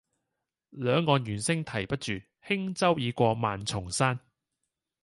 [0.71, 2.13] 兩岸猿聲啼不住，
[2.43, 4.19] 輕舟已過萬重山。